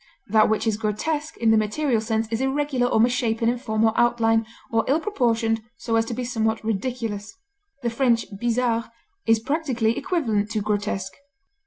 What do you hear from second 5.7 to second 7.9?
so as to be somewhat ridiculous; the